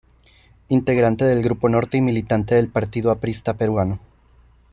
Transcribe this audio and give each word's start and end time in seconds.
Integrante 0.69 1.25
del 1.25 1.43
Grupo 1.43 1.69
Norte 1.69 1.97
y 1.97 2.01
militante 2.01 2.55
del 2.55 2.69
Partido 2.69 3.11
Aprista 3.11 3.53
Peruano. 3.55 3.99